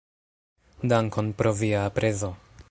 Dankon 0.93 1.31
pro 1.43 1.53
via 1.61 1.85
aprezo. 1.91 2.33